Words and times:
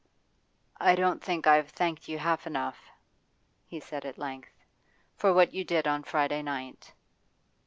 'I 0.79 0.95
don't 0.95 1.23
think 1.23 1.45
I've 1.45 1.69
thanked 1.69 2.07
you 2.07 2.17
half 2.17 2.47
enough,' 2.47 2.89
he 3.67 3.79
said 3.79 4.03
at 4.03 4.17
length, 4.17 4.49
'for 5.15 5.31
what 5.31 5.53
you 5.53 5.63
did 5.63 5.87
on 5.87 6.01
Friday 6.01 6.41
night. 6.41 6.93